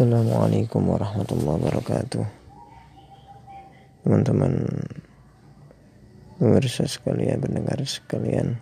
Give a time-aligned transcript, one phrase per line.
[0.00, 2.24] Assalamualaikum warahmatullahi wabarakatuh.
[4.00, 4.64] Teman-teman
[6.40, 8.56] Pemirsa sekalian, pendengar sekalian.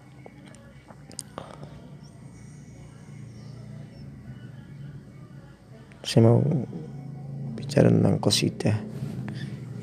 [6.03, 6.43] Saya mau
[7.55, 8.75] bicara tentang kosidah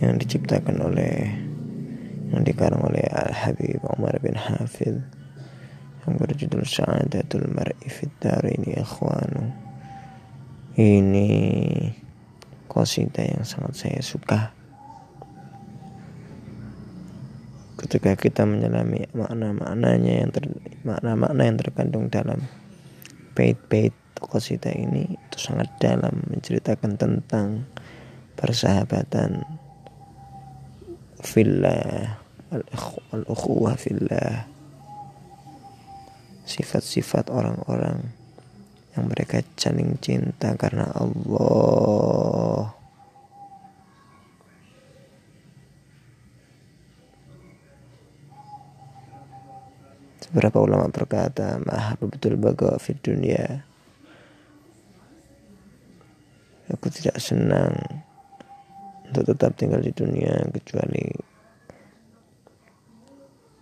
[0.04, 1.40] Yang diciptakan oleh
[2.36, 5.00] Yang dikarang oleh Al-Habib Umar bin Hafid
[6.04, 9.64] Yang berjudul Sa'adatul Mar'i Fid Darini Ikhwanu
[10.76, 11.32] ini
[12.68, 14.52] kosida yang sangat saya suka.
[17.79, 20.32] Ketika kita menyelami makna-maknanya yang
[20.84, 22.43] makna-makna yang terkandung dalam
[23.36, 27.68] bait-bait kosida ini itu sangat dalam menceritakan tentang
[28.36, 29.43] persahabatan
[31.23, 32.20] fillah
[33.12, 34.48] al-ukhuwah fillah
[36.44, 38.12] sifat-sifat orang-orang
[38.95, 42.72] yang mereka saling cinta karena Allah.
[50.32, 53.64] Beberapa ulama berkata, "Maha betul baga di dunia."
[56.72, 57.78] Aku tidak senang
[59.08, 61.08] untuk tetap tinggal di dunia kecuali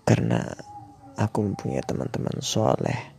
[0.08, 0.40] karena
[1.20, 3.13] aku mempunyai teman-teman soleh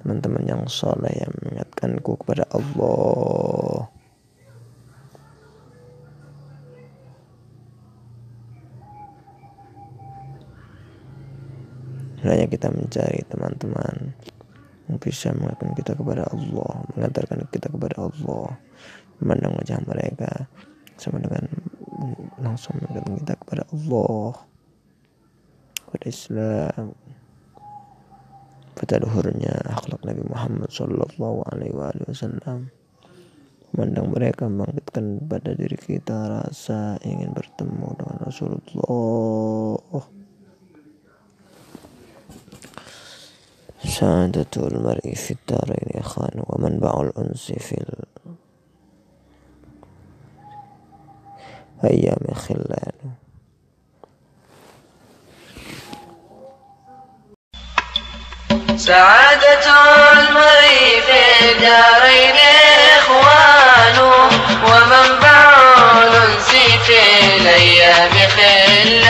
[0.00, 3.88] teman-teman yang soleh yang mengingatkanku kepada Allah.
[12.20, 14.12] Hanya kita mencari teman-teman
[14.90, 18.58] yang bisa mengingatkan kita kepada Allah mengantarkan kita kepada Allah
[19.22, 20.50] memandang wajah mereka
[20.98, 21.46] sama dengan
[22.42, 24.30] langsung mengingatkan kita kepada Allah
[25.86, 26.84] kepada Islam
[28.80, 31.76] pada luhurnya akhlak Nabi Muhammad Sallallahu Alaihi
[32.08, 32.72] Wasallam.
[33.76, 40.04] Memandang mereka membangkitkan pada diri kita rasa ingin bertemu dengan Rasulullah.
[43.84, 48.08] Sa'adatul mar'i fit darain khan wa manba'ul unsi fil
[51.84, 52.96] ayyam khilal
[58.90, 59.66] سعادة
[60.12, 62.36] المرء في الدارين
[62.98, 63.98] إخوان
[64.64, 65.54] ومنبع
[66.02, 66.48] الأنس
[66.86, 69.09] في الأيام خلان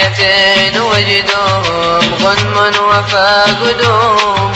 [0.00, 2.56] فتية وجدهم غنم
[2.88, 4.52] وفاقدهم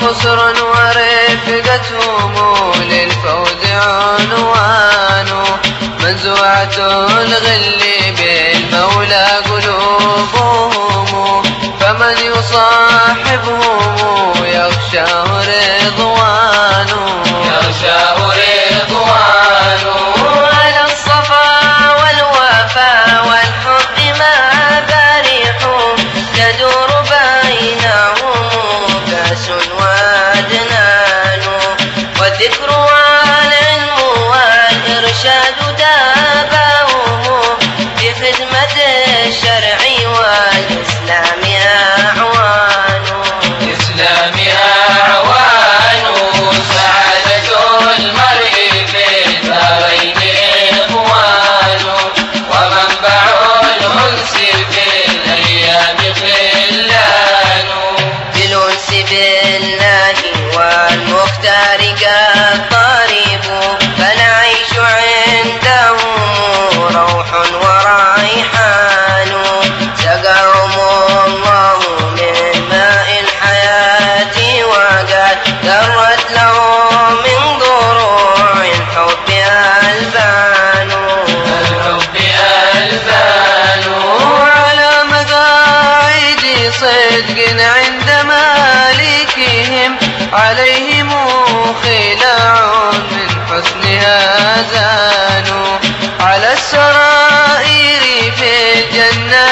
[0.00, 2.34] خسر ورفقتهم
[2.82, 5.28] للفوز عنوان.
[6.00, 7.82] منزوعة الغل
[8.16, 11.42] بالمولى قلوبهم
[11.80, 13.77] فمن يصاحبهم
[29.46, 29.67] That's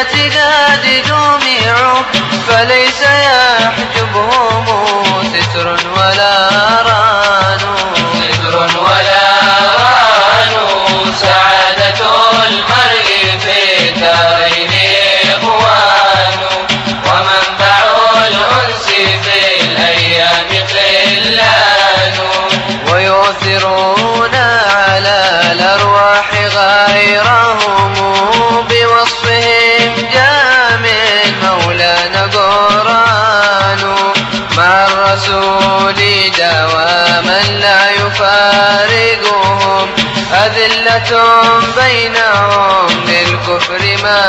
[0.00, 0.87] الجنات قد
[2.48, 3.45] فليس يحجبهم
[35.36, 35.94] الرسول
[36.38, 39.88] دواما لا يفارقهم
[40.32, 41.10] أذلة
[41.76, 44.22] بينهم للكفر ما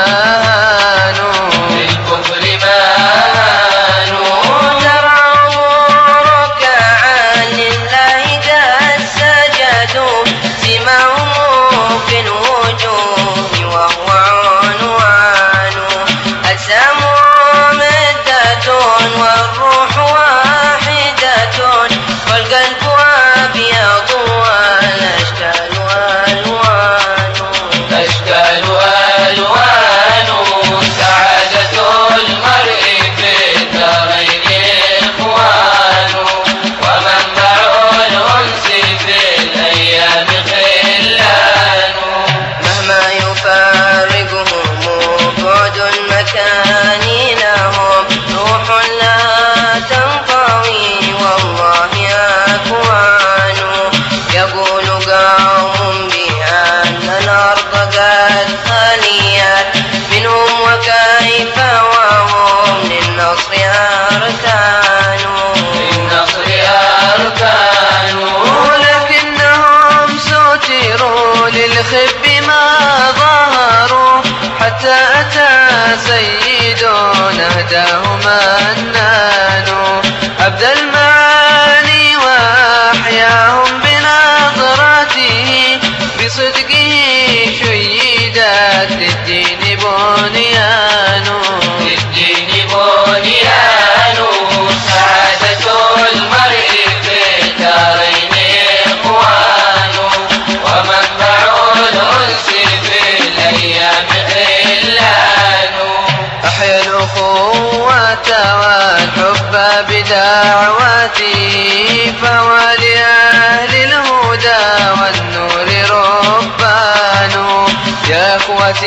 [76.08, 79.68] سيد أهداه منان
[80.40, 80.97] عبد المنان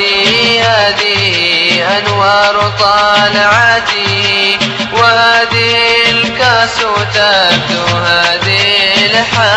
[0.01, 4.57] هذه هذه أنوار طالعتي
[4.93, 6.77] وهذه الكاس
[7.13, 9.50] تبدو هذه الحياة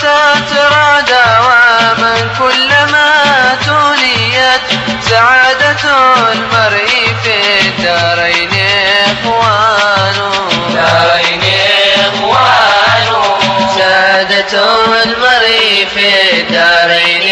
[0.00, 3.10] تترى دواما كلما
[3.66, 4.80] تنيت
[5.10, 5.82] سعادة
[6.32, 7.36] المرء في
[7.68, 8.50] الدارين
[9.06, 10.16] إخوان.
[10.74, 11.42] دارين
[12.06, 13.08] إخوان.
[13.78, 14.52] سعادة
[15.04, 17.26] المرء في الدارين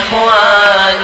[0.00, 1.02] إخوان.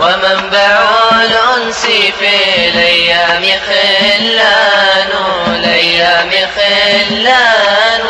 [0.00, 0.78] ومنبع
[1.12, 1.82] الأنس
[2.18, 2.34] في
[2.68, 5.10] الأيام خلان.
[5.54, 8.04] الأيام خلان.